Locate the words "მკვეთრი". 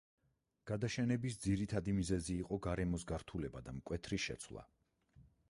3.79-4.21